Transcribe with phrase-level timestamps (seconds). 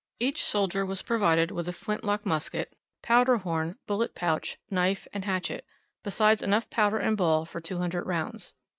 [0.19, 5.63] Each soldier was provided with a flintlock musket, powder horn, bullet pouch, knife, and hatchet,
[6.03, 8.55] besides enough powder and ball for 200 rounds.